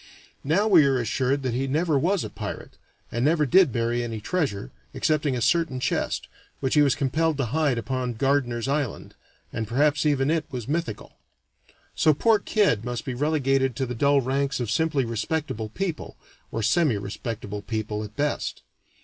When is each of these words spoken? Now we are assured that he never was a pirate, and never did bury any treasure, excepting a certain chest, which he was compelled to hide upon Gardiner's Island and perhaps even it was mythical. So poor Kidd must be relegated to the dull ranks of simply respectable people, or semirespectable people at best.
Now 0.43 0.67
we 0.67 0.83
are 0.87 0.97
assured 0.97 1.43
that 1.43 1.53
he 1.53 1.67
never 1.67 1.95
was 1.95 2.23
a 2.23 2.29
pirate, 2.31 2.79
and 3.11 3.23
never 3.23 3.45
did 3.45 3.71
bury 3.71 4.01
any 4.03 4.19
treasure, 4.19 4.71
excepting 4.95 5.35
a 5.35 5.41
certain 5.43 5.79
chest, 5.79 6.27
which 6.59 6.73
he 6.73 6.81
was 6.81 6.95
compelled 6.95 7.37
to 7.37 7.45
hide 7.53 7.77
upon 7.77 8.15
Gardiner's 8.15 8.67
Island 8.67 9.13
and 9.53 9.67
perhaps 9.67 10.03
even 10.03 10.31
it 10.31 10.45
was 10.49 10.67
mythical. 10.67 11.17
So 11.93 12.15
poor 12.15 12.39
Kidd 12.39 12.83
must 12.83 13.05
be 13.05 13.13
relegated 13.13 13.75
to 13.75 13.85
the 13.85 13.93
dull 13.93 14.21
ranks 14.21 14.59
of 14.59 14.71
simply 14.71 15.05
respectable 15.05 15.69
people, 15.69 16.17
or 16.51 16.63
semirespectable 16.63 17.67
people 17.67 18.03
at 18.03 18.15
best. 18.15 18.63